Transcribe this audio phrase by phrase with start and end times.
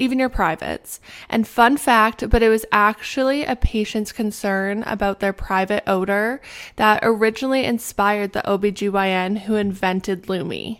[0.00, 1.00] even your privates.
[1.28, 6.40] And fun fact, but it was actually a patient's concern about their private odor
[6.76, 10.78] that originally inspired the OBGYN who invented Lume.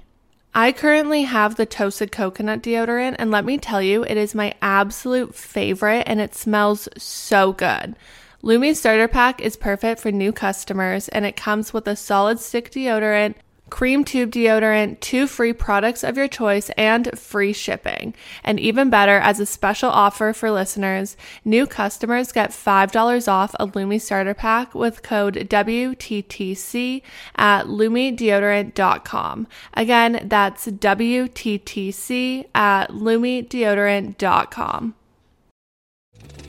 [0.52, 4.54] I currently have the toasted coconut deodorant, and let me tell you, it is my
[4.60, 7.94] absolute favorite and it smells so good.
[8.42, 12.70] Lume Starter Pack is perfect for new customers, and it comes with a solid stick
[12.70, 13.34] deodorant,
[13.70, 18.14] cream tube deodorant, two free products of your choice, and free shipping.
[18.44, 23.66] And even better, as a special offer for listeners, new customers get $5 off a
[23.66, 27.02] Lume starter pack with code WTTC
[27.36, 29.46] at lumedeodorant.com.
[29.74, 34.94] Again, that's WTTC at lumedeodorant.com.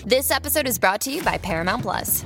[0.05, 2.25] This episode is brought to you by Paramount Plus.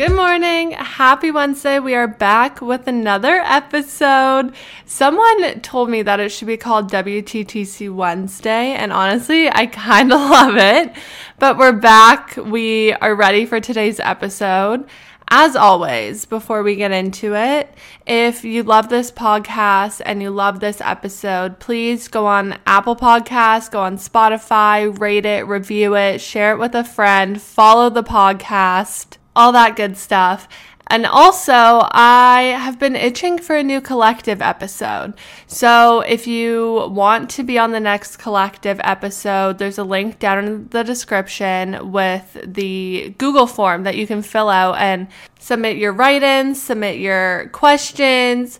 [0.00, 0.70] Good morning.
[0.70, 1.78] Happy Wednesday.
[1.78, 4.54] We are back with another episode.
[4.86, 10.18] Someone told me that it should be called WTTC Wednesday, and honestly, I kind of
[10.30, 10.94] love it.
[11.38, 12.34] But we're back.
[12.38, 14.88] We are ready for today's episode.
[15.28, 17.68] As always, before we get into it,
[18.06, 23.70] if you love this podcast and you love this episode, please go on Apple Podcasts,
[23.70, 29.18] go on Spotify, rate it, review it, share it with a friend, follow the podcast
[29.34, 30.48] all that good stuff.
[30.90, 31.52] And also,
[31.92, 35.14] I have been itching for a new collective episode.
[35.46, 40.44] So, if you want to be on the next collective episode, there's a link down
[40.44, 45.06] in the description with the Google form that you can fill out and
[45.38, 48.58] submit your write ins, submit your questions,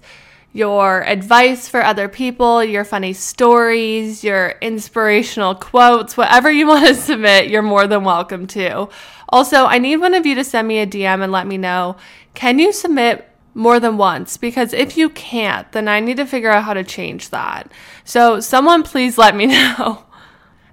[0.53, 6.95] your advice for other people, your funny stories, your inspirational quotes, whatever you want to
[6.95, 8.89] submit, you're more than welcome to.
[9.31, 11.97] Also, I need one of you to send me a DM and let me know
[12.35, 14.37] can you submit more than once?
[14.37, 17.73] Because if you can't, then I need to figure out how to change that.
[18.05, 20.05] So, someone please let me know.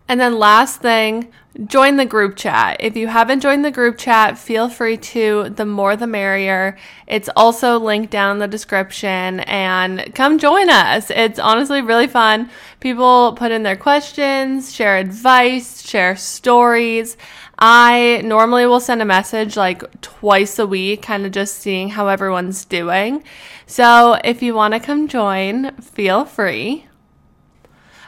[0.08, 1.32] And then, last thing,
[1.66, 2.78] join the group chat.
[2.80, 5.50] If you haven't joined the group chat, feel free to.
[5.50, 6.78] The more the merrier.
[7.08, 11.10] It's also linked down in the description and come join us.
[11.10, 12.50] It's honestly really fun.
[12.80, 17.18] People put in their questions, share advice, share stories.
[17.60, 22.08] I normally will send a message like twice a week, kind of just seeing how
[22.08, 23.24] everyone's doing.
[23.66, 26.86] So if you want to come join, feel free.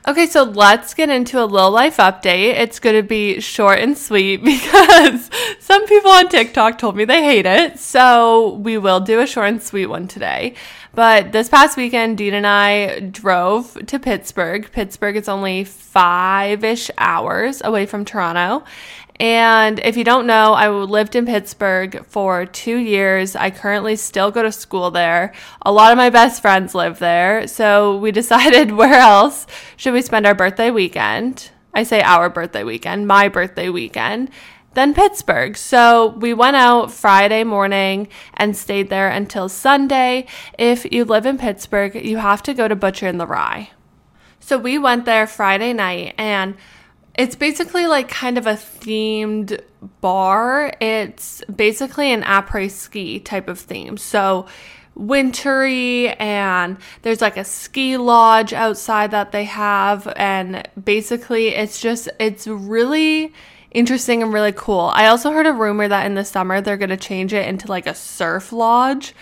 [0.08, 2.58] Okay, so let's get into a little life update.
[2.58, 5.30] It's going to be short and sweet because
[5.60, 7.80] some people on TikTok told me they hate it.
[7.80, 10.56] So we will do a short and sweet one today.
[10.94, 14.72] But this past weekend, Dean and I drove to Pittsburgh.
[14.72, 18.66] Pittsburgh is only five ish hours away from Toronto.
[19.20, 23.36] And if you don't know, I lived in Pittsburgh for two years.
[23.36, 25.34] I currently still go to school there.
[25.62, 27.48] A lot of my best friends live there.
[27.48, 31.52] So we decided where else should we spend our birthday weekend?
[31.74, 34.32] I say our birthday weekend, my birthday weekend
[34.74, 35.58] then Pittsburgh.
[35.58, 40.26] So we went out Friday morning and stayed there until Sunday.
[40.58, 43.72] If you live in Pittsburgh, you have to go to Butcher in the Rye.
[44.40, 46.56] So we went there Friday night and
[47.20, 49.60] it's basically like kind of a themed
[50.00, 50.72] bar.
[50.80, 53.98] It's basically an après ski type of theme.
[53.98, 54.46] So
[54.96, 62.08] wintry and there's like a ski lodge outside that they have and basically it's just
[62.20, 63.34] it's really
[63.72, 64.90] interesting and really cool.
[64.94, 67.68] I also heard a rumor that in the summer they're going to change it into
[67.68, 69.14] like a surf lodge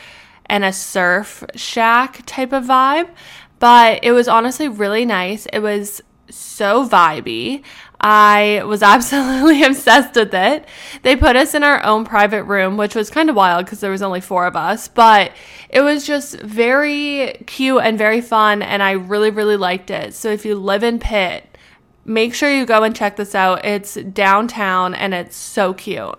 [0.45, 3.09] and a surf shack type of vibe.
[3.57, 5.47] But it was honestly really nice.
[5.47, 7.63] It was so vibey.
[8.00, 10.65] I was absolutely obsessed with it.
[11.03, 13.91] They put us in our own private room, which was kind of wild because there
[13.91, 15.31] was only four of us, but
[15.69, 20.13] it was just very cute and very fun, and I really, really liked it.
[20.13, 21.57] So if you live in Pitt,
[22.06, 23.65] make sure you go and check this out.
[23.65, 26.18] It's downtown and it's so cute.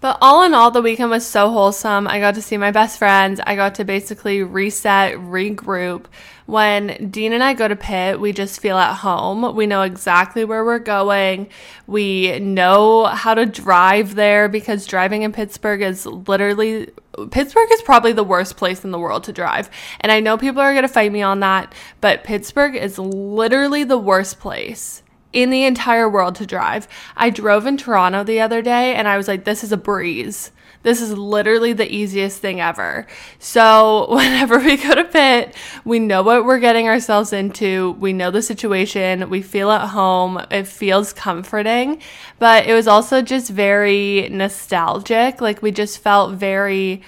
[0.00, 2.06] But all in all, the weekend was so wholesome.
[2.06, 3.40] I got to see my best friends.
[3.44, 6.04] I got to basically reset, regroup.
[6.48, 9.54] When Dean and I go to Pitt, we just feel at home.
[9.54, 11.50] We know exactly where we're going.
[11.86, 16.88] We know how to drive there because driving in Pittsburgh is literally
[17.30, 19.68] Pittsburgh is probably the worst place in the world to drive.
[20.00, 23.84] And I know people are going to fight me on that, but Pittsburgh is literally
[23.84, 25.02] the worst place
[25.34, 26.88] in the entire world to drive.
[27.14, 30.50] I drove in Toronto the other day and I was like, this is a breeze.
[30.82, 33.06] This is literally the easiest thing ever.
[33.38, 35.54] So, whenever we go to Pitt,
[35.84, 37.92] we know what we're getting ourselves into.
[37.98, 39.28] We know the situation.
[39.30, 40.44] We feel at home.
[40.50, 42.00] It feels comforting.
[42.38, 45.40] But it was also just very nostalgic.
[45.40, 47.02] Like, we just felt very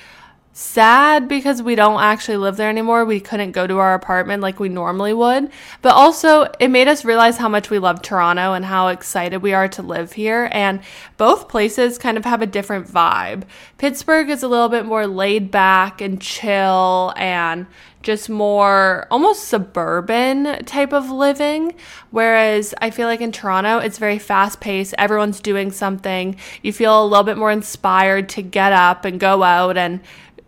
[0.53, 3.05] sad because we don't actually live there anymore.
[3.05, 5.51] We couldn't go to our apartment like we normally would.
[5.81, 9.55] But also, it made us realize how much we love Toronto and how excited we
[9.55, 10.49] are to live here.
[10.53, 10.81] And
[11.17, 13.45] both places kind of have a different vibe.
[13.79, 17.67] Pittsburgh is a little bit more laid back and chill and
[18.03, 21.75] just more almost suburban type of living.
[22.11, 24.95] Whereas I feel like in Toronto, it's very fast paced.
[24.97, 26.37] Everyone's doing something.
[26.63, 30.01] You feel a little bit more inspired to get up and go out and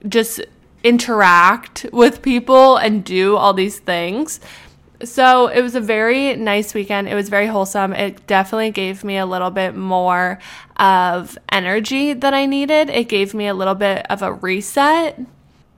[0.09, 0.41] just
[0.85, 4.41] interact with people and do all these things.
[5.05, 7.09] So it was a very nice weekend.
[7.09, 7.93] It was very wholesome.
[7.93, 10.39] It definitely gave me a little bit more
[10.77, 12.89] of energy that I needed.
[12.89, 15.21] It gave me a little bit of a reset.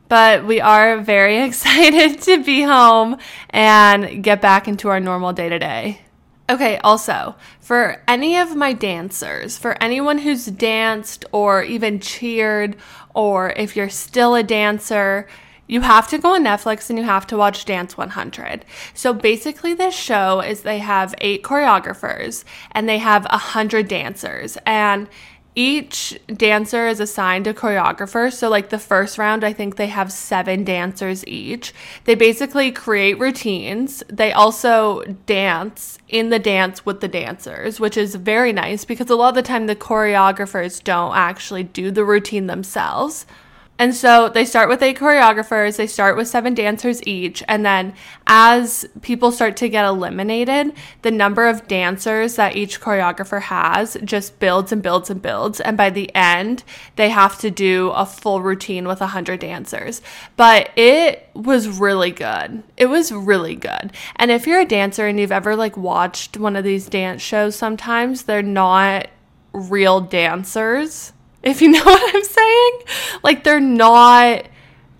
[0.08, 3.16] But we are very excited to be home
[3.50, 6.03] and get back into our normal day to day.
[6.48, 12.76] Okay, also, for any of my dancers, for anyone who's danced or even cheered,
[13.14, 15.26] or if you're still a dancer,
[15.66, 18.66] you have to go on Netflix and you have to watch Dance 100.
[18.92, 24.58] So basically, this show is they have eight choreographers and they have a hundred dancers,
[24.66, 25.08] and
[25.56, 28.32] each dancer is assigned a choreographer.
[28.32, 31.72] So, like the first round, I think they have seven dancers each.
[32.04, 34.02] They basically create routines.
[34.08, 39.16] They also dance in the dance with the dancers, which is very nice because a
[39.16, 43.26] lot of the time the choreographers don't actually do the routine themselves.
[43.76, 47.42] And so they start with eight choreographers, they start with seven dancers each.
[47.48, 47.94] And then
[48.26, 50.72] as people start to get eliminated,
[51.02, 55.60] the number of dancers that each choreographer has just builds and builds and builds.
[55.60, 56.62] And by the end,
[56.94, 60.02] they have to do a full routine with 100 dancers.
[60.36, 62.62] But it was really good.
[62.76, 63.92] It was really good.
[64.14, 67.56] And if you're a dancer and you've ever like watched one of these dance shows,
[67.56, 69.08] sometimes they're not
[69.52, 71.12] real dancers
[71.44, 72.80] if you know what I'm saying.
[73.22, 74.46] Like they're not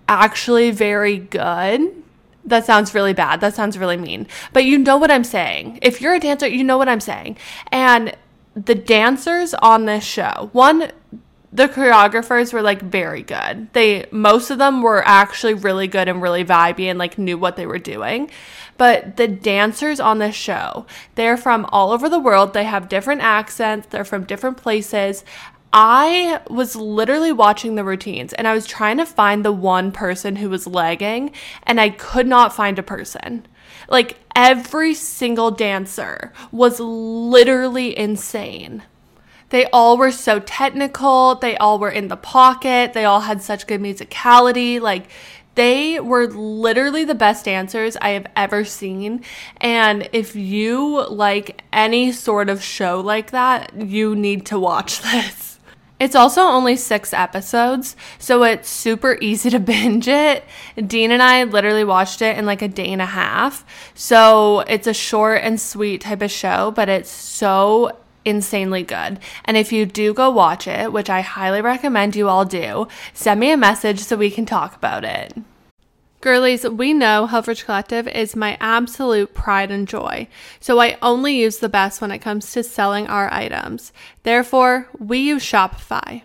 [0.07, 2.03] actually very good.
[2.45, 3.41] That sounds really bad.
[3.41, 4.27] That sounds really mean.
[4.53, 5.79] But you know what I'm saying.
[5.81, 7.37] If you're a dancer, you know what I'm saying.
[7.71, 8.15] And
[8.55, 10.91] the dancers on this show, one,
[11.51, 13.71] the choreographers were like very good.
[13.73, 17.55] They most of them were actually really good and really vibey and like knew what
[17.55, 18.29] they were doing.
[18.77, 22.53] But the dancers on this show, they're from all over the world.
[22.53, 25.23] They have different accents, they're from different places.
[25.73, 30.37] I was literally watching the routines and I was trying to find the one person
[30.37, 31.31] who was lagging
[31.63, 33.45] and I could not find a person.
[33.89, 38.83] Like every single dancer was literally insane.
[39.49, 43.67] They all were so technical, they all were in the pocket, they all had such
[43.67, 44.81] good musicality.
[44.81, 45.07] Like
[45.55, 49.23] they were literally the best dancers I have ever seen.
[49.57, 55.54] And if you like any sort of show like that, you need to watch this.
[55.97, 60.43] It's also only six episodes, so it's super easy to binge it.
[60.75, 63.65] Dean and I literally watched it in like a day and a half.
[63.93, 69.19] So it's a short and sweet type of show, but it's so insanely good.
[69.45, 73.39] And if you do go watch it, which I highly recommend you all do, send
[73.39, 75.33] me a message so we can talk about it.
[76.25, 80.27] Girlies, we know Helfrich Collective is my absolute pride and joy,
[80.59, 83.93] so I only use the best when it comes to selling our items.
[84.23, 86.23] Therefore, we use Shopify.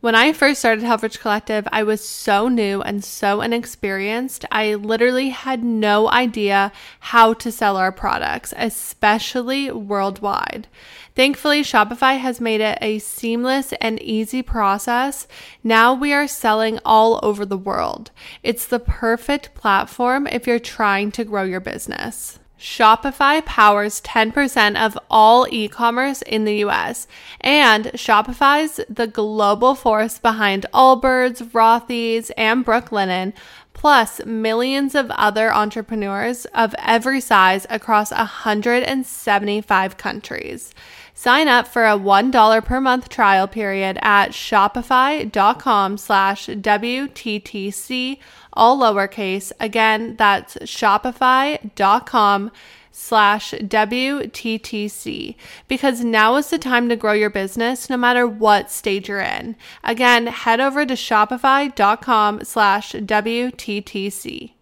[0.00, 4.44] When I first started Helfrich Collective, I was so new and so inexperienced.
[4.48, 10.68] I literally had no idea how to sell our products, especially worldwide.
[11.16, 15.26] Thankfully, Shopify has made it a seamless and easy process.
[15.64, 18.12] Now we are selling all over the world.
[18.44, 22.38] It's the perfect platform if you're trying to grow your business.
[22.58, 27.06] Shopify powers 10% of all e commerce in the US,
[27.40, 33.32] and Shopify's the global force behind Allbirds, Rothy's, and Brooklinen,
[33.74, 40.74] plus millions of other entrepreneurs of every size across 175 countries.
[41.18, 48.18] Sign up for a $1 per month trial period at shopify.com slash WTTC,
[48.52, 49.50] all lowercase.
[49.58, 52.52] Again, that's shopify.com
[52.92, 55.34] slash WTTC
[55.66, 59.56] because now is the time to grow your business no matter what stage you're in.
[59.82, 64.52] Again, head over to shopify.com slash WTTC.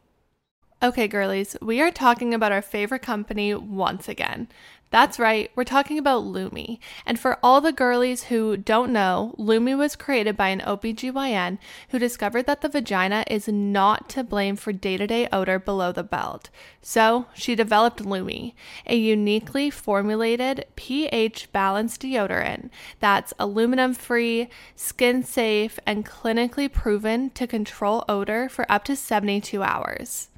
[0.83, 4.47] Okay, girlies, we are talking about our favorite company once again.
[4.91, 6.79] That's right, we're talking about Lume.
[7.05, 11.99] And for all the girlies who don't know, Lume was created by an OBGYN who
[11.99, 16.05] discovered that the vagina is not to blame for day to day odor below the
[16.05, 16.51] belt.
[16.83, 18.53] So she developed Lume,
[18.87, 27.49] a uniquely formulated pH balanced deodorant that's aluminum free, skin safe, and clinically proven to
[27.49, 30.29] control odor for up to 72 hours.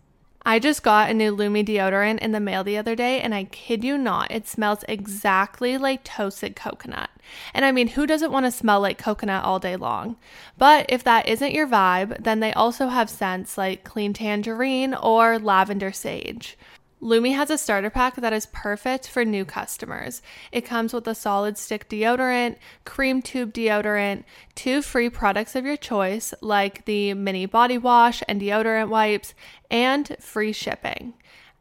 [0.48, 3.44] I just got a new Lume deodorant in the mail the other day, and I
[3.44, 7.10] kid you not, it smells exactly like toasted coconut.
[7.52, 10.16] And I mean, who doesn't want to smell like coconut all day long?
[10.56, 15.38] But if that isn't your vibe, then they also have scents like clean tangerine or
[15.38, 16.56] lavender sage.
[17.00, 20.20] Lume has a starter pack that is perfect for new customers.
[20.50, 24.24] It comes with a solid stick deodorant, cream tube deodorant,
[24.56, 29.32] two free products of your choice, like the mini body wash and deodorant wipes,
[29.70, 31.14] and free shipping.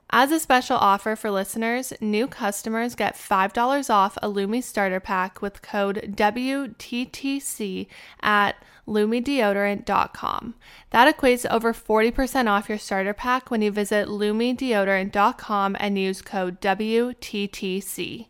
[0.09, 5.41] As a special offer for listeners, new customers get $5 off a Lume starter pack
[5.41, 7.87] with code WTTC
[8.21, 8.55] at
[8.87, 10.55] lumedeodorant.com.
[10.91, 16.21] That equates to over 40% off your starter pack when you visit lumedeodorant.com and use
[16.21, 18.27] code WTTC.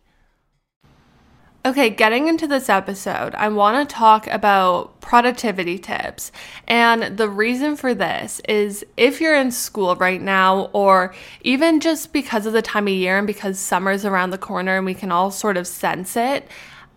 [1.67, 6.31] Okay, getting into this episode, I want to talk about productivity tips.
[6.65, 12.13] And the reason for this is if you're in school right now, or even just
[12.13, 15.11] because of the time of year and because summer's around the corner and we can
[15.11, 16.47] all sort of sense it,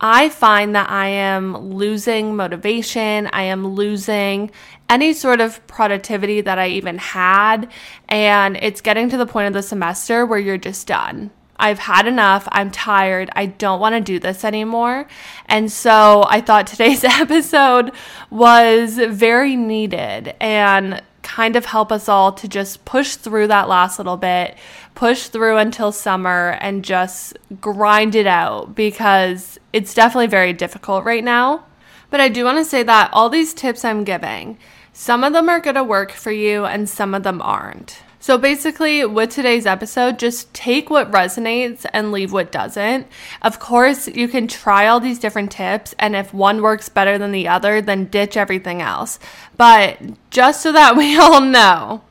[0.01, 3.27] I find that I am losing motivation.
[3.33, 4.53] I am losing
[4.89, 7.69] any sort of productivity that I even had.
[8.09, 11.33] And it's getting to the point of the semester where you're just done.
[11.61, 12.49] I've had enough.
[12.51, 13.31] I'm tired.
[13.37, 15.07] I don't want to do this anymore.
[15.47, 17.93] And so I thought today's episode
[18.31, 23.99] was very needed and kind of help us all to just push through that last
[23.99, 24.57] little bit,
[24.95, 31.23] push through until summer, and just grind it out because it's definitely very difficult right
[31.23, 31.65] now.
[32.11, 34.59] But I do want to say that all these tips I'm giving,
[34.93, 38.03] some of them are going to work for you and some of them aren't.
[38.23, 43.07] So basically, with today's episode, just take what resonates and leave what doesn't.
[43.41, 47.33] Of course, you can try all these different tips, and if one works better than
[47.33, 49.19] the other, then ditch everything else.
[49.57, 49.99] But
[50.29, 52.03] just so that we all know,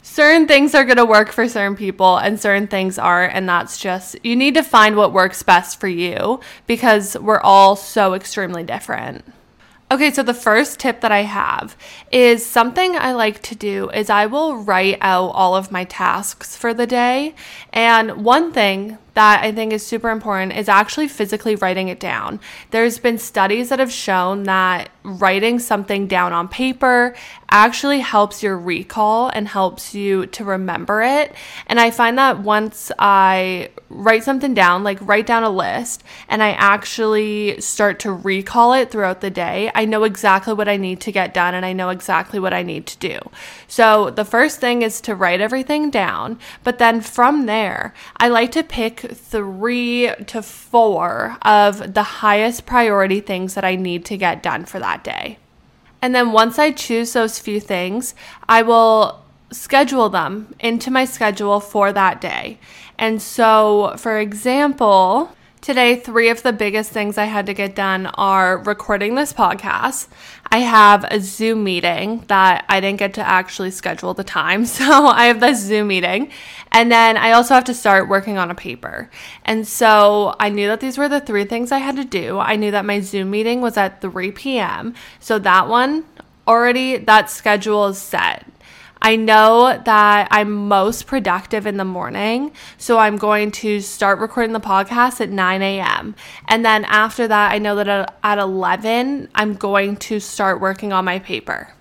[0.00, 3.34] certain things are going to work for certain people and certain things aren't.
[3.34, 7.76] And that's just, you need to find what works best for you because we're all
[7.76, 9.26] so extremely different.
[9.92, 11.76] Okay, so the first tip that I have
[12.12, 16.56] is something I like to do is I will write out all of my tasks
[16.56, 17.34] for the day.
[17.72, 22.40] And one thing that I think is super important is actually physically writing it down.
[22.70, 27.14] There's been studies that have shown that writing something down on paper
[27.48, 31.34] actually helps your recall and helps you to remember it.
[31.66, 36.42] And I find that once I write something down, like write down a list, and
[36.42, 41.00] I actually start to recall it throughout the day, I know exactly what I need
[41.00, 43.18] to get done and I know exactly what I need to do.
[43.66, 48.52] So the first thing is to write everything down, but then from there, I like
[48.52, 54.42] to pick three to four of the highest priority things that I need to get
[54.42, 55.38] done for that day.
[56.02, 58.14] And then once I choose those few things,
[58.48, 62.58] I will schedule them into my schedule for that day.
[62.98, 68.06] And so, for example, Today, three of the biggest things I had to get done
[68.06, 70.08] are recording this podcast.
[70.50, 74.64] I have a Zoom meeting that I didn't get to actually schedule the time.
[74.80, 76.30] So I have this Zoom meeting.
[76.72, 79.10] And then I also have to start working on a paper.
[79.44, 82.38] And so I knew that these were the three things I had to do.
[82.38, 84.94] I knew that my Zoom meeting was at 3 p.m.
[85.18, 86.04] So that one
[86.48, 88.49] already, that schedule is set.
[89.02, 92.52] I know that I'm most productive in the morning.
[92.76, 96.14] So I'm going to start recording the podcast at 9 a.m.
[96.46, 101.04] And then after that, I know that at 11, I'm going to start working on
[101.04, 101.72] my paper.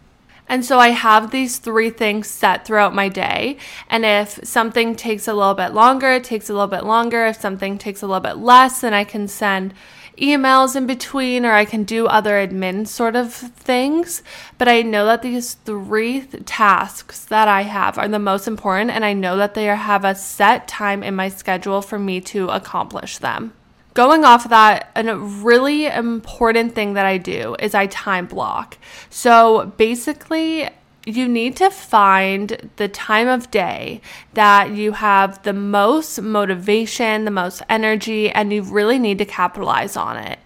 [0.47, 3.57] And so I have these three things set throughout my day.
[3.87, 7.27] And if something takes a little bit longer, it takes a little bit longer.
[7.27, 9.75] If something takes a little bit less, then I can send
[10.19, 14.21] emails in between or I can do other admin sort of things.
[14.57, 18.91] But I know that these three th- tasks that I have are the most important,
[18.91, 22.49] and I know that they have a set time in my schedule for me to
[22.49, 23.53] accomplish them.
[23.93, 28.77] going off of that, a really important thing that I do is I time block.
[29.09, 30.69] So basically,
[31.09, 34.01] you need to find the time of day
[34.33, 39.95] that you have the most motivation, the most energy, and you really need to capitalize
[39.95, 40.39] on it.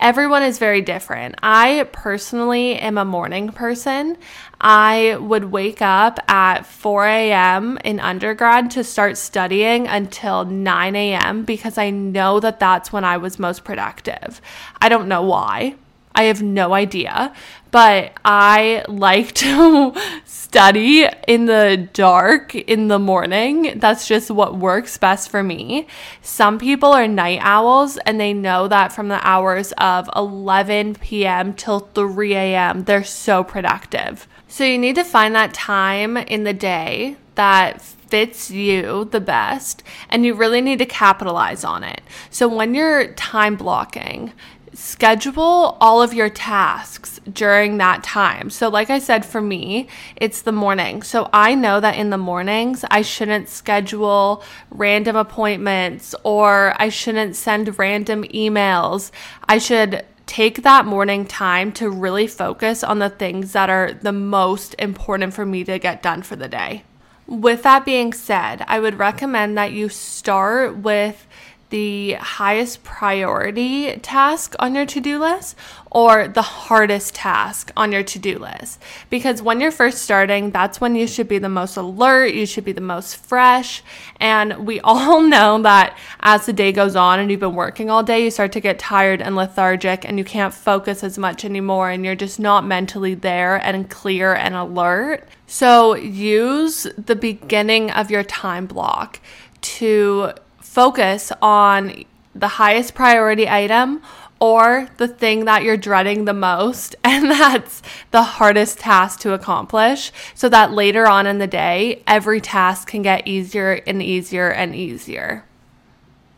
[0.00, 1.34] Everyone is very different.
[1.42, 4.16] I personally am a morning person.
[4.58, 7.78] I would wake up at 4 a.m.
[7.84, 11.44] in undergrad to start studying until 9 a.m.
[11.44, 14.40] because I know that that's when I was most productive.
[14.80, 15.74] I don't know why.
[16.14, 17.32] I have no idea,
[17.70, 23.78] but I like to study in the dark in the morning.
[23.78, 25.86] That's just what works best for me.
[26.22, 31.54] Some people are night owls and they know that from the hours of 11 p.m.
[31.54, 34.26] till 3 a.m., they're so productive.
[34.48, 39.84] So you need to find that time in the day that fits you the best
[40.08, 42.02] and you really need to capitalize on it.
[42.28, 44.32] So when you're time blocking,
[44.72, 48.50] schedule all of your tasks during that time.
[48.50, 51.02] So, like I said, for me, it's the morning.
[51.02, 57.36] So, I know that in the mornings, I shouldn't schedule random appointments or I shouldn't
[57.36, 59.10] send random emails.
[59.48, 64.12] I should take that morning time to really focus on the things that are the
[64.12, 66.84] most important for me to get done for the day.
[67.26, 71.26] With that being said, I would recommend that you start with
[71.70, 75.56] the highest priority task on your to do list
[75.90, 78.80] or the hardest task on your to do list.
[79.08, 82.64] Because when you're first starting, that's when you should be the most alert, you should
[82.64, 83.82] be the most fresh.
[84.18, 88.02] And we all know that as the day goes on and you've been working all
[88.02, 91.90] day, you start to get tired and lethargic and you can't focus as much anymore
[91.90, 95.26] and you're just not mentally there and clear and alert.
[95.46, 99.20] So use the beginning of your time block
[99.62, 100.32] to
[100.70, 104.00] focus on the highest priority item
[104.38, 110.12] or the thing that you're dreading the most and that's the hardest task to accomplish
[110.32, 114.76] so that later on in the day every task can get easier and easier and
[114.76, 115.44] easier.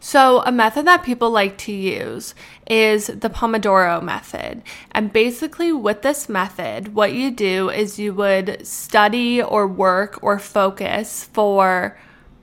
[0.00, 2.34] So, a method that people like to use
[2.66, 4.62] is the Pomodoro method.
[4.90, 10.40] And basically, with this method, what you do is you would study or work or
[10.40, 11.96] focus for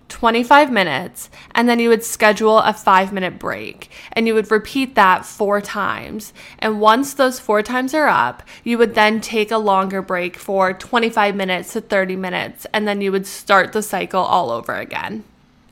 [0.10, 3.90] 25 minutes, and then you would schedule a five minute break.
[4.12, 6.34] And you would repeat that four times.
[6.60, 10.74] And once those four times are up, you would then take a longer break for
[10.74, 15.24] 25 minutes to 30 minutes, and then you would start the cycle all over again.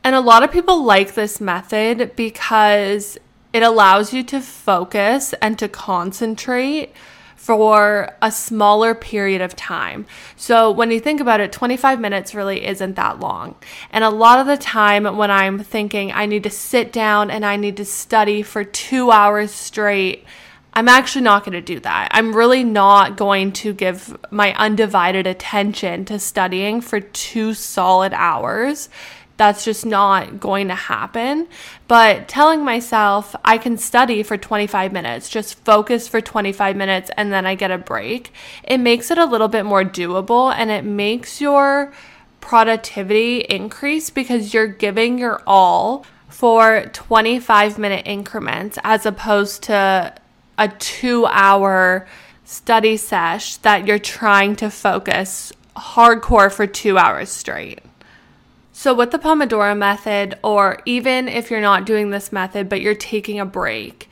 [0.04, 3.18] And a lot of people like this method because
[3.52, 6.94] it allows you to focus and to concentrate
[7.38, 10.06] for a smaller period of time.
[10.36, 13.56] So when you think about it, 25 minutes really isn't that long.
[13.92, 17.46] And a lot of the time when I'm thinking I need to sit down and
[17.46, 20.26] I need to study for two hours straight,
[20.74, 22.10] I'm actually not going to do that.
[22.12, 28.90] I'm really not going to give my undivided attention to studying for two solid hours
[29.38, 31.48] that's just not going to happen.
[31.88, 37.32] But telling myself I can study for 25 minutes, just focus for 25 minutes, and
[37.32, 40.84] then I get a break, it makes it a little bit more doable and it
[40.84, 41.94] makes your
[42.42, 50.14] productivity increase because you're giving your all for 25 minute increments as opposed to
[50.58, 52.08] a two hour
[52.44, 57.80] study sesh that you're trying to focus hardcore for two hours straight.
[58.80, 62.94] So, with the Pomodoro method, or even if you're not doing this method but you're
[62.94, 64.08] taking a break,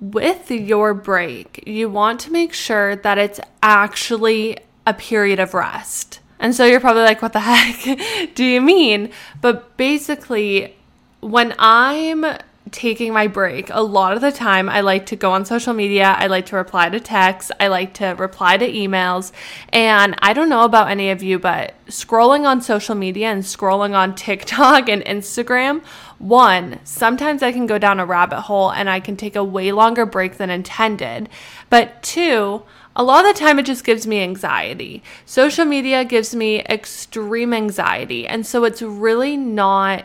[0.00, 6.18] with your break, you want to make sure that it's actually a period of rest.
[6.40, 9.12] And so you're probably like, what the heck do you mean?
[9.40, 10.74] But basically,
[11.20, 12.26] when I'm
[12.72, 16.14] taking my break, a lot of the time I like to go on social media,
[16.16, 19.32] I like to reply to texts, I like to reply to emails.
[19.72, 23.94] And I don't know about any of you, but scrolling on social media and scrolling
[23.94, 25.82] on TikTok and Instagram,
[26.18, 29.72] one, sometimes I can go down a rabbit hole and I can take a way
[29.72, 31.28] longer break than intended.
[31.70, 32.62] But two,
[32.94, 35.02] a lot of the time it just gives me anxiety.
[35.24, 38.26] Social media gives me extreme anxiety.
[38.26, 40.04] And so it's really not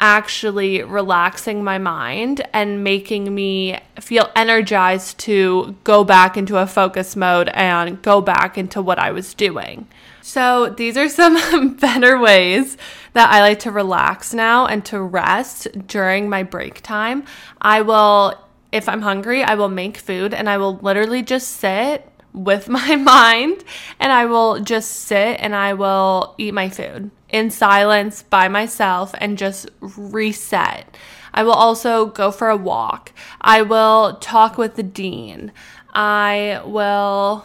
[0.00, 7.16] actually relaxing my mind and making me feel energized to go back into a focus
[7.16, 9.86] mode and go back into what I was doing.
[10.22, 12.76] So, these are some better ways
[13.12, 17.24] that I like to relax now and to rest during my break time.
[17.60, 18.34] I will,
[18.72, 22.96] if I'm hungry, I will make food and I will literally just sit with my
[22.96, 23.64] mind
[23.98, 29.14] and I will just sit and I will eat my food in silence by myself
[29.18, 30.96] and just reset.
[31.34, 33.12] I will also go for a walk.
[33.40, 35.52] I will talk with the dean.
[35.92, 37.44] I will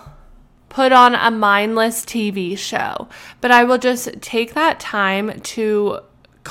[0.69, 3.09] put on a mindless TV show,
[3.41, 5.99] but I will just take that time to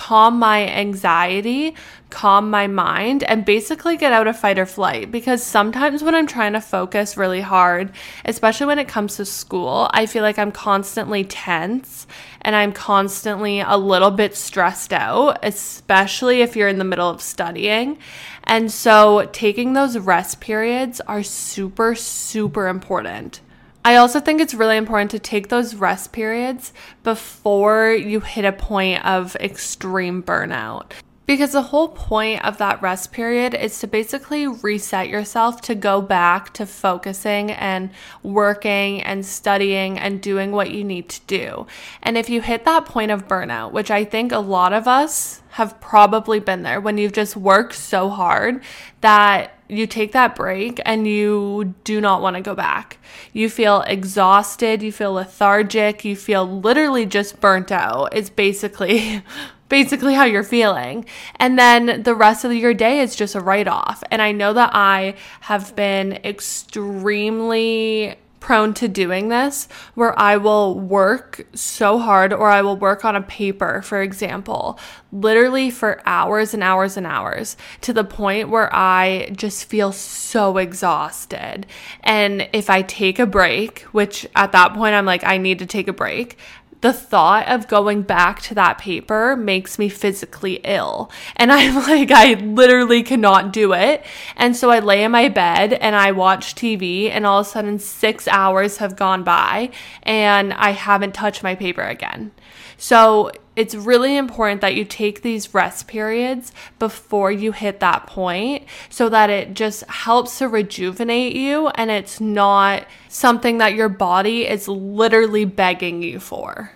[0.00, 1.74] calm my anxiety,
[2.08, 5.12] calm my mind, and basically get out of fight or flight.
[5.12, 7.92] Because sometimes when I'm trying to focus really hard,
[8.24, 12.06] especially when it comes to school, I feel like I'm constantly tense
[12.40, 17.20] and I'm constantly a little bit stressed out, especially if you're in the middle of
[17.20, 17.98] studying.
[18.44, 23.42] And so taking those rest periods are super, super important.
[23.84, 28.52] I also think it's really important to take those rest periods before you hit a
[28.52, 30.92] point of extreme burnout.
[31.24, 36.02] Because the whole point of that rest period is to basically reset yourself to go
[36.02, 37.90] back to focusing and
[38.24, 41.66] working and studying and doing what you need to do.
[42.02, 45.40] And if you hit that point of burnout, which I think a lot of us
[45.50, 48.62] have probably been there when you've just worked so hard
[49.00, 52.98] that you take that break and you do not want to go back.
[53.32, 58.10] You feel exhausted, you feel lethargic, you feel literally just burnt out.
[58.12, 59.22] It's basically
[59.68, 61.06] basically how you're feeling.
[61.36, 64.02] And then the rest of your day is just a write off.
[64.10, 70.78] And I know that I have been extremely prone to doing this where I will
[70.78, 74.78] work so hard or I will work on a paper, for example,
[75.12, 80.56] literally for hours and hours and hours to the point where I just feel so
[80.56, 81.66] exhausted.
[82.02, 85.66] And if I take a break, which at that point I'm like, I need to
[85.66, 86.38] take a break,
[86.80, 91.10] the thought of going back to that paper makes me physically ill.
[91.36, 94.04] And I'm like, I literally cannot do it.
[94.36, 97.50] And so I lay in my bed and I watch TV, and all of a
[97.50, 99.70] sudden, six hours have gone by
[100.02, 102.32] and I haven't touched my paper again.
[102.76, 108.64] So it's really important that you take these rest periods before you hit that point
[108.88, 114.48] so that it just helps to rejuvenate you and it's not something that your body
[114.48, 116.72] is literally begging you for.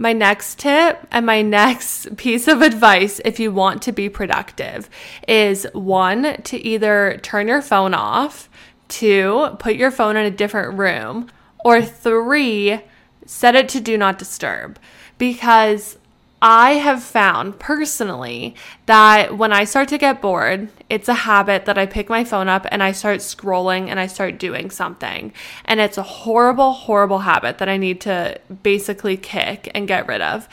[0.00, 4.88] My next tip and my next piece of advice, if you want to be productive,
[5.26, 8.48] is one, to either turn your phone off,
[8.86, 11.28] two, put your phone in a different room,
[11.64, 12.80] or three,
[13.26, 14.78] set it to do not disturb
[15.18, 15.98] because
[16.40, 18.54] I have found personally
[18.86, 22.48] that when I start to get bored, it's a habit that I pick my phone
[22.48, 25.32] up and I start scrolling and I start doing something.
[25.64, 30.20] And it's a horrible, horrible habit that I need to basically kick and get rid
[30.20, 30.48] of.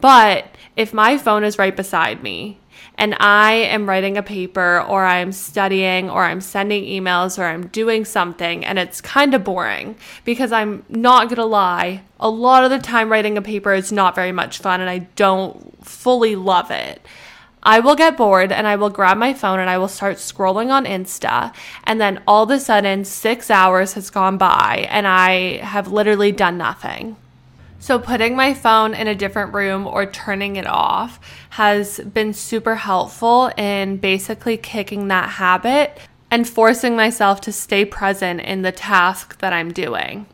[0.00, 2.58] But if my phone is right beside me
[2.98, 7.68] and I am writing a paper or I'm studying or I'm sending emails or I'm
[7.68, 12.70] doing something and it's kind of boring because I'm not gonna lie, a lot of
[12.70, 16.72] the time writing a paper is not very much fun and I don't fully love
[16.72, 17.00] it.
[17.62, 20.70] I will get bored and I will grab my phone and I will start scrolling
[20.70, 21.52] on Insta.
[21.84, 26.32] And then all of a sudden, six hours has gone by and I have literally
[26.32, 27.16] done nothing.
[27.80, 32.74] So, putting my phone in a different room or turning it off has been super
[32.74, 35.98] helpful in basically kicking that habit
[36.30, 40.26] and forcing myself to stay present in the task that I'm doing.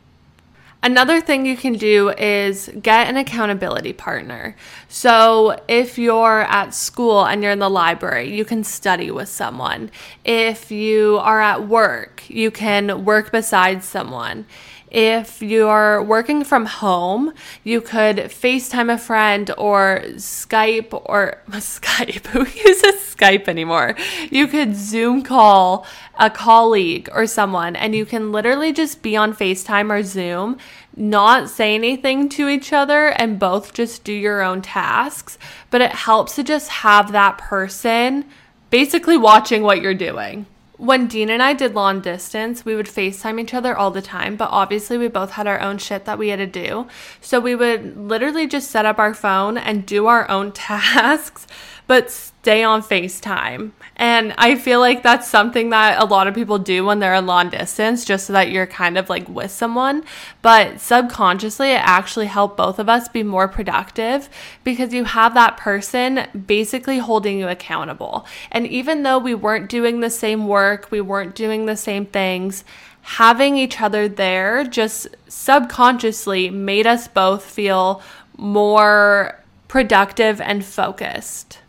[0.85, 4.55] Another thing you can do is get an accountability partner.
[4.87, 9.89] So, if you're at school and you're in the library, you can study with someone.
[10.23, 14.45] If you are at work, you can work beside someone.
[14.91, 22.27] If you're working from home, you could FaceTime a friend or Skype or Skype.
[22.27, 23.95] Who uses Skype anymore?
[24.29, 25.85] You could Zoom call
[26.19, 30.57] a colleague or someone, and you can literally just be on FaceTime or Zoom,
[30.95, 35.37] not say anything to each other, and both just do your own tasks.
[35.71, 38.25] But it helps to just have that person
[38.69, 40.45] basically watching what you're doing
[40.77, 44.35] when Dean and I did long distance, we would FaceTime each other all the time,
[44.35, 46.87] but obviously we both had our own shit that we had to do.
[47.21, 51.47] So we would literally just set up our phone and do our own tasks,
[51.87, 53.71] but stay on FaceTime.
[53.95, 57.25] And I feel like that's something that a lot of people do when they're in
[57.25, 60.03] long distance, just so that you're kind of like with someone.
[60.41, 64.29] But subconsciously, it actually helped both of us be more productive
[64.63, 68.25] because you have that person basically holding you accountable.
[68.51, 72.63] And even though we weren't doing the same work, we weren't doing the same things,
[73.01, 78.01] having each other there just subconsciously made us both feel
[78.35, 81.59] more productive and focused.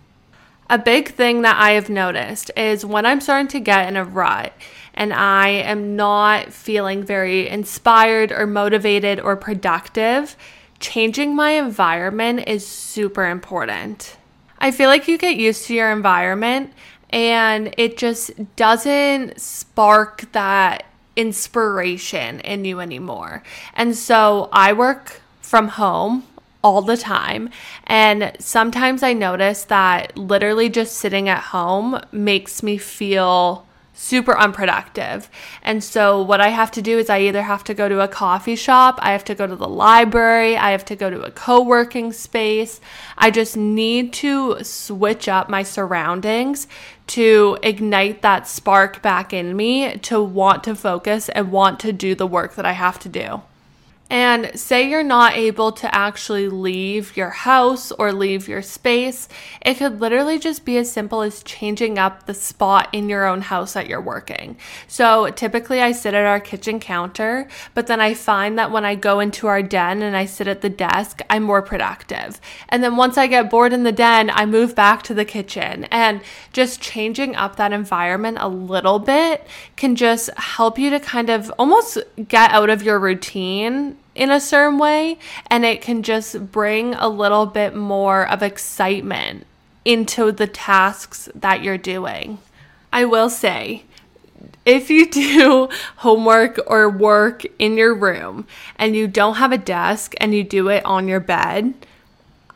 [0.69, 4.03] A big thing that I have noticed is when I'm starting to get in a
[4.03, 4.53] rut
[4.95, 10.37] and I am not feeling very inspired or motivated or productive,
[10.81, 14.17] changing my environment is super important.
[14.59, 16.73] I feel like you get used to your environment
[17.11, 23.45] and it just doesn't spark that inspiration in you anymore.
[23.75, 26.25] And so I work from home
[26.63, 27.51] all the time.
[27.85, 33.67] And sometimes I notice that literally just sitting at home makes me feel
[33.97, 35.31] super unproductive.
[35.63, 38.09] And so what I have to do is I either have to go to a
[38.09, 41.31] coffee shop, I have to go to the library, I have to go to a
[41.31, 42.79] co-working space.
[43.17, 46.69] I just need to switch up my surroundings
[47.09, 52.15] to ignite that spark back in me to want to focus and want to do
[52.15, 53.41] the work that I have to do.
[54.09, 59.29] And say you're not able to actually leave your house or leave your space,
[59.61, 63.41] it could literally just be as simple as changing up the spot in your own
[63.41, 64.57] house that you're working.
[64.87, 68.95] So typically I sit at our kitchen counter, but then I find that when I
[68.95, 72.41] go into our den and I sit at the desk, I'm more productive.
[72.69, 75.85] And then once I get bored in the den, I move back to the kitchen.
[75.91, 76.21] And
[76.53, 81.51] just changing up that environment a little bit can just help you to kind of
[81.59, 85.19] almost get out of your routine in a certain way
[85.51, 89.47] and it can just bring a little bit more of excitement
[89.85, 92.39] into the tasks that you're doing.
[92.93, 93.85] I will say,
[94.65, 100.15] if you do homework or work in your room and you don't have a desk
[100.19, 101.75] and you do it on your bed,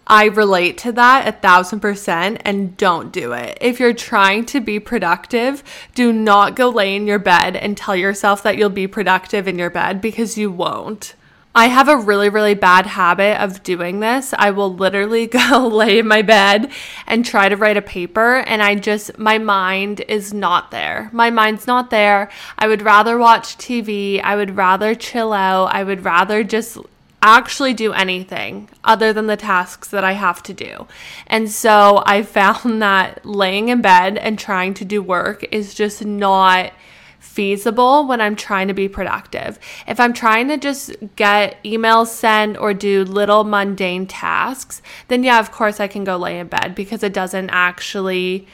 [0.06, 3.58] I relate to that a thousand percent and don't do it.
[3.60, 5.62] If you're trying to be productive,
[5.94, 9.58] do not go lay in your bed and tell yourself that you'll be productive in
[9.58, 11.14] your bed because you won't.
[11.52, 14.32] I have a really, really bad habit of doing this.
[14.38, 16.70] I will literally go lay in my bed
[17.08, 21.10] and try to write a paper, and I just, my mind is not there.
[21.12, 22.30] My mind's not there.
[22.56, 24.22] I would rather watch TV.
[24.22, 25.74] I would rather chill out.
[25.74, 26.78] I would rather just
[27.22, 30.86] actually do anything other than the tasks that I have to do.
[31.26, 36.04] And so I found that laying in bed and trying to do work is just
[36.04, 36.72] not
[37.18, 39.58] feasible when I'm trying to be productive.
[39.86, 45.38] If I'm trying to just get emails sent or do little mundane tasks, then yeah,
[45.38, 48.48] of course I can go lay in bed because it doesn't actually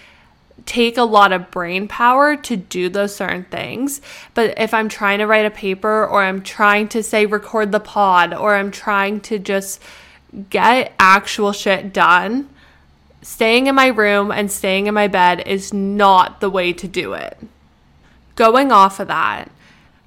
[0.65, 4.01] take a lot of brain power to do those certain things.
[4.35, 7.81] But if I'm trying to write a paper or I'm trying to say record the
[7.81, 9.83] pod or I'm trying to just
[10.51, 12.49] get actual shit done,
[13.23, 17.13] staying in my room and staying in my bed is not the way to do
[17.13, 17.39] it
[18.37, 19.51] going off of that,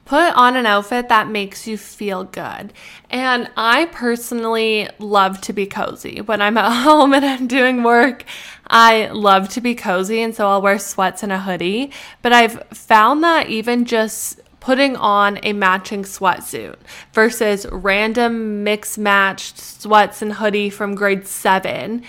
[0.10, 2.74] put on an outfit that makes you feel good.
[3.12, 6.20] And I personally love to be cozy.
[6.22, 8.24] When I'm at home and I'm doing work,
[8.66, 10.24] I love to be cozy.
[10.24, 11.92] And so I'll wear sweats and a hoodie.
[12.24, 16.78] But I've found that even just putting on a matching sweatsuit
[17.14, 22.04] versus random mix matched sweats and hoodie from grade seven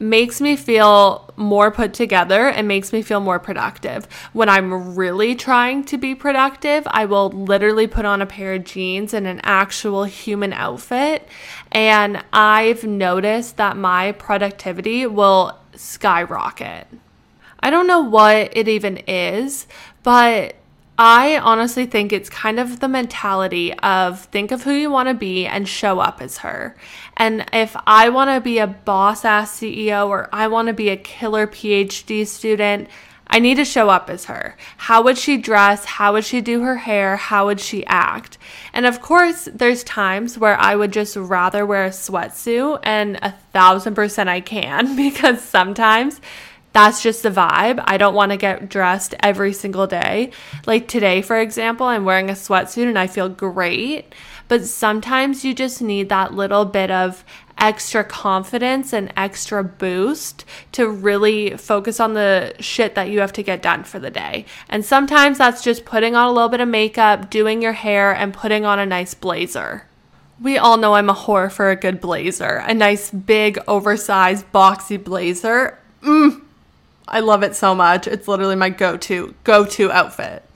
[0.00, 4.06] makes me feel more put together and makes me feel more productive.
[4.32, 8.64] When I'm really trying to be productive, I will literally put on a pair of
[8.64, 11.28] jeans and an actual human outfit.
[11.70, 16.86] And I've noticed that my productivity will skyrocket.
[17.60, 19.66] I don't know what it even is,
[20.02, 20.56] but
[21.02, 25.14] I honestly think it's kind of the mentality of think of who you want to
[25.14, 26.76] be and show up as her.
[27.20, 30.88] And if I want to be a boss ass CEO or I want to be
[30.88, 32.88] a killer PhD student,
[33.26, 34.56] I need to show up as her.
[34.78, 35.84] How would she dress?
[35.84, 37.18] How would she do her hair?
[37.18, 38.38] How would she act?
[38.72, 43.32] And of course, there's times where I would just rather wear a sweatsuit, and a
[43.52, 46.22] thousand percent I can because sometimes
[46.72, 47.82] that's just the vibe.
[47.84, 50.30] I don't want to get dressed every single day.
[50.66, 54.14] Like today, for example, I'm wearing a sweatsuit and I feel great.
[54.50, 57.24] But sometimes you just need that little bit of
[57.56, 63.44] extra confidence and extra boost to really focus on the shit that you have to
[63.44, 64.46] get done for the day.
[64.68, 68.34] And sometimes that's just putting on a little bit of makeup, doing your hair, and
[68.34, 69.86] putting on a nice blazer.
[70.42, 72.64] We all know I'm a whore for a good blazer.
[72.66, 75.78] A nice, big, oversized, boxy blazer.
[76.02, 76.42] Mmm
[77.06, 78.06] I love it so much.
[78.06, 80.49] It's literally my go-to go-to outfit.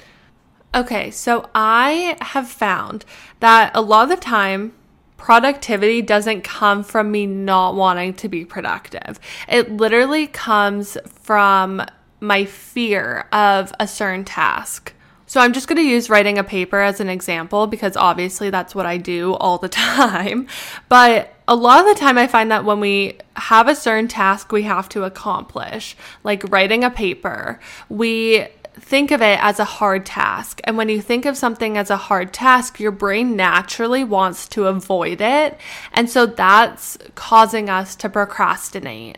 [0.74, 3.04] Okay, so I have found
[3.38, 4.72] that a lot of the time
[5.16, 9.20] productivity doesn't come from me not wanting to be productive.
[9.48, 11.80] It literally comes from
[12.18, 14.92] my fear of a certain task.
[15.26, 18.74] So I'm just going to use writing a paper as an example because obviously that's
[18.74, 20.48] what I do all the time.
[20.88, 24.50] But a lot of the time I find that when we have a certain task
[24.50, 28.48] we have to accomplish, like writing a paper, we
[28.84, 30.60] think of it as a hard task.
[30.64, 34.66] And when you think of something as a hard task, your brain naturally wants to
[34.66, 35.58] avoid it.
[35.92, 39.16] And so that's causing us to procrastinate.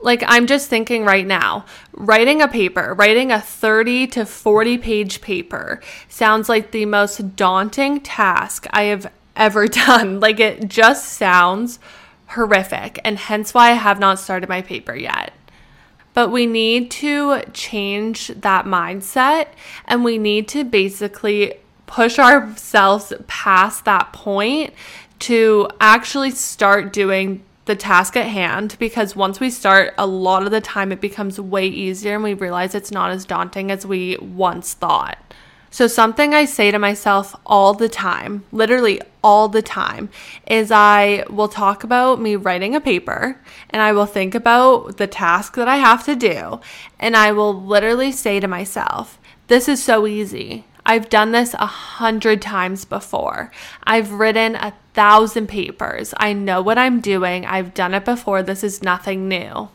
[0.00, 5.20] Like, I'm just thinking right now, writing a paper, writing a 30 to 40 page
[5.20, 10.18] paper sounds like the most daunting task I have ever done.
[10.20, 11.78] Like, it just sounds
[12.28, 15.32] horrific, and hence why I have not started my paper yet.
[16.18, 19.46] But we need to change that mindset,
[19.84, 21.54] and we need to basically
[21.86, 24.74] push ourselves past that point
[25.20, 30.50] to actually start doing the task at hand because once we start, a lot of
[30.50, 34.16] the time it becomes way easier and we realize it's not as daunting as we
[34.16, 35.18] once thought.
[35.70, 40.08] So, something I say to myself all the time, literally all the time,
[40.46, 43.38] is I will talk about me writing a paper
[43.70, 46.60] and I will think about the task that I have to do.
[46.98, 50.64] And I will literally say to myself, This is so easy.
[50.86, 53.52] I've done this a hundred times before.
[53.84, 56.14] I've written a thousand papers.
[56.16, 57.44] I know what I'm doing.
[57.44, 58.42] I've done it before.
[58.42, 59.68] This is nothing new.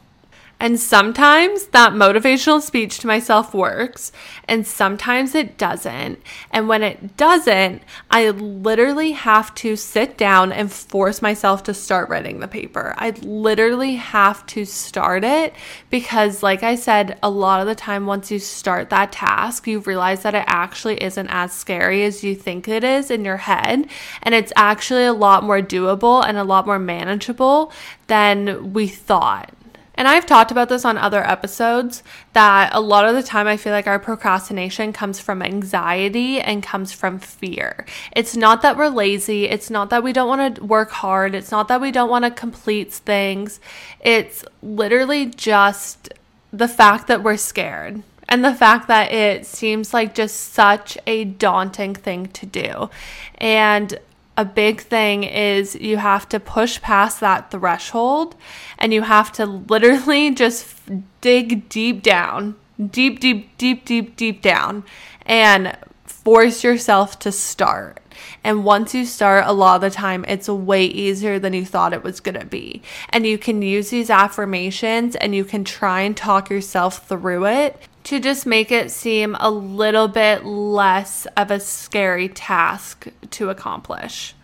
[0.59, 4.13] And sometimes that motivational speech to myself works,
[4.47, 6.21] and sometimes it doesn't.
[6.51, 12.07] And when it doesn't, I literally have to sit down and force myself to start
[12.07, 12.93] writing the paper.
[12.97, 15.53] I literally have to start it
[15.89, 19.79] because, like I said, a lot of the time, once you start that task, you
[19.79, 23.87] realize that it actually isn't as scary as you think it is in your head.
[24.21, 27.73] And it's actually a lot more doable and a lot more manageable
[28.07, 29.51] than we thought.
[29.95, 32.03] And I've talked about this on other episodes
[32.33, 36.63] that a lot of the time I feel like our procrastination comes from anxiety and
[36.63, 37.85] comes from fear.
[38.15, 41.51] It's not that we're lazy, it's not that we don't want to work hard, it's
[41.51, 43.59] not that we don't want to complete things.
[43.99, 46.13] It's literally just
[46.51, 51.25] the fact that we're scared and the fact that it seems like just such a
[51.25, 52.89] daunting thing to do.
[53.37, 53.99] And
[54.35, 58.35] a big thing is you have to push past that threshold
[58.79, 60.75] and you have to literally just
[61.21, 62.55] dig deep down,
[62.89, 64.83] deep, deep, deep, deep, deep down,
[65.25, 67.99] and force yourself to start.
[68.43, 71.93] And once you start, a lot of the time, it's way easier than you thought
[71.93, 72.81] it was going to be.
[73.09, 77.81] And you can use these affirmations and you can try and talk yourself through it
[78.03, 84.35] to just make it seem a little bit less of a scary task to accomplish.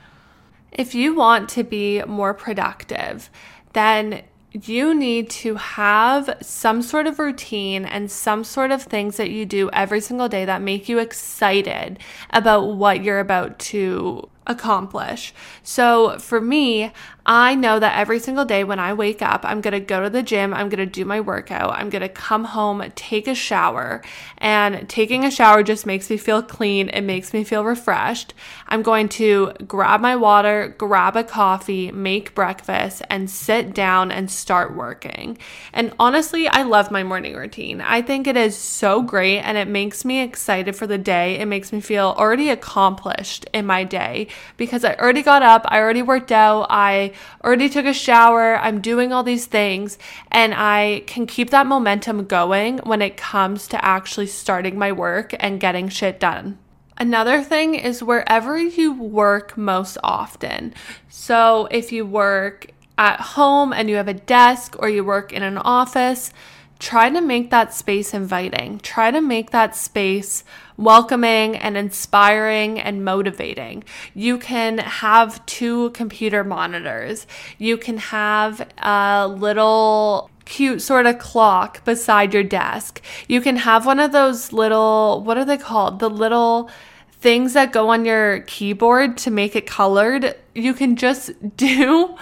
[0.71, 3.29] If you want to be more productive,
[3.73, 9.29] then you need to have some sort of routine and some sort of things that
[9.29, 11.99] you do every single day that make you excited
[12.31, 15.33] about what you're about to accomplish.
[15.63, 16.91] So for me,
[17.25, 20.09] I know that every single day when I wake up, I'm going to go to
[20.09, 23.35] the gym, I'm going to do my workout, I'm going to come home, take a
[23.35, 24.01] shower,
[24.39, 26.89] and taking a shower just makes me feel clean.
[26.89, 28.33] It makes me feel refreshed.
[28.67, 34.31] I'm going to grab my water, grab a coffee, make breakfast, and sit down and
[34.31, 35.37] start working.
[35.71, 37.79] And honestly, I love my morning routine.
[37.79, 41.37] I think it is so great and it makes me excited for the day.
[41.37, 45.79] It makes me feel already accomplished in my day because I already got up, I
[45.79, 49.97] already worked out, I already took a shower, I'm doing all these things,
[50.31, 55.33] and I can keep that momentum going when it comes to actually starting my work
[55.39, 56.57] and getting shit done.
[56.97, 60.73] Another thing is wherever you work most often.
[61.07, 65.41] So if you work at home and you have a desk or you work in
[65.41, 66.33] an office,
[66.77, 68.79] try to make that space inviting.
[68.79, 70.43] Try to make that space
[70.79, 73.83] welcoming and inspiring and motivating.
[74.15, 77.27] You can have two computer monitors.
[77.57, 83.01] You can have a little cute sort of clock beside your desk.
[83.27, 85.99] You can have one of those little, what are they called?
[85.99, 86.69] The little
[87.11, 90.35] things that go on your keyboard to make it colored.
[90.55, 92.15] You can just do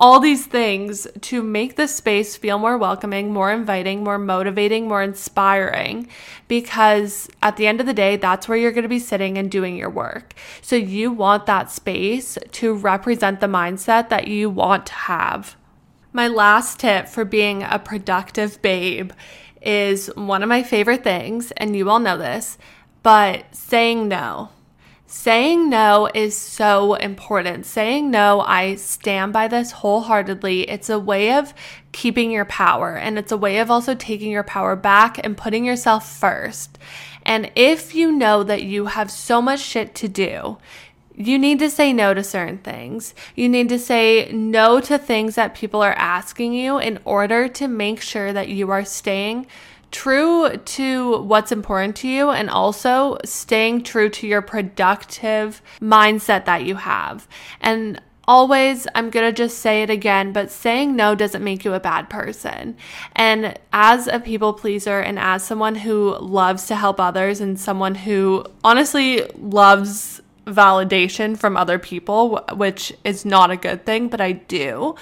[0.00, 5.02] all these things to make the space feel more welcoming, more inviting, more motivating, more
[5.02, 6.08] inspiring.
[6.48, 9.50] Because at the end of the day, that's where you're going to be sitting and
[9.50, 10.32] doing your work.
[10.62, 15.54] So you want that space to represent the mindset that you want to have.
[16.12, 19.12] My last tip for being a productive babe
[19.60, 22.56] is one of my favorite things, and you all know this,
[23.02, 24.48] but saying no.
[25.12, 27.66] Saying no is so important.
[27.66, 30.70] Saying no, I stand by this wholeheartedly.
[30.70, 31.52] It's a way of
[31.90, 35.64] keeping your power and it's a way of also taking your power back and putting
[35.64, 36.78] yourself first.
[37.26, 40.58] And if you know that you have so much shit to do,
[41.16, 43.12] you need to say no to certain things.
[43.34, 47.66] You need to say no to things that people are asking you in order to
[47.66, 49.48] make sure that you are staying
[49.90, 56.64] true to what's important to you and also staying true to your productive mindset that
[56.64, 57.26] you have.
[57.60, 61.74] And always, I'm going to just say it again, but saying no doesn't make you
[61.74, 62.76] a bad person.
[63.16, 67.96] And as a people pleaser and as someone who loves to help others and someone
[67.96, 74.32] who honestly loves validation from other people, which is not a good thing, but I
[74.32, 74.94] do.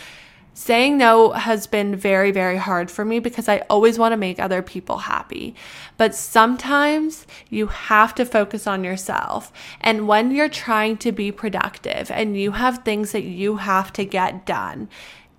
[0.59, 4.41] Saying no has been very, very hard for me because I always want to make
[4.41, 5.55] other people happy.
[5.97, 9.53] But sometimes you have to focus on yourself.
[9.81, 14.05] And when you're trying to be productive and you have things that you have to
[14.05, 14.89] get done,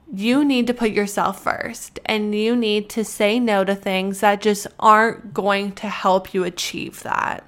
[0.10, 4.42] you need to put yourself first and you need to say no to things that
[4.42, 7.46] just aren't going to help you achieve that.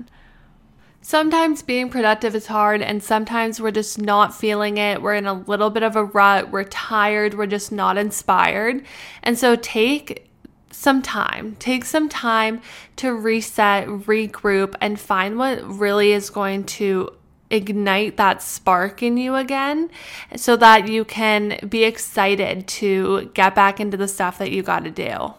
[1.04, 5.02] Sometimes being productive is hard, and sometimes we're just not feeling it.
[5.02, 6.52] We're in a little bit of a rut.
[6.52, 7.34] We're tired.
[7.34, 8.86] We're just not inspired.
[9.24, 10.30] And so take
[10.70, 11.56] some time.
[11.58, 12.62] Take some time
[12.98, 17.10] to reset, regroup, and find what really is going to
[17.50, 19.90] ignite that spark in you again
[20.36, 24.84] so that you can be excited to get back into the stuff that you got
[24.86, 25.34] to do.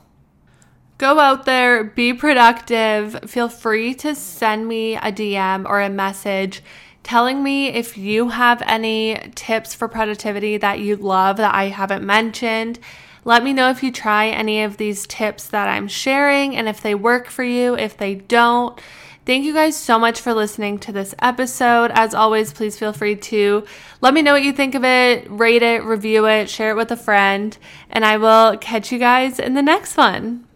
[1.03, 3.29] Go out there, be productive.
[3.29, 6.63] Feel free to send me a DM or a message
[7.03, 12.07] telling me if you have any tips for productivity that you love that I haven't
[12.07, 12.79] mentioned.
[13.25, 16.81] Let me know if you try any of these tips that I'm sharing and if
[16.81, 17.77] they work for you.
[17.77, 18.81] If they don't,
[19.25, 21.93] Thank you guys so much for listening to this episode.
[21.95, 23.65] As always, please feel free to
[24.01, 26.91] let me know what you think of it, rate it, review it, share it with
[26.91, 27.57] a friend,
[27.91, 30.47] and I will catch you guys in the next one.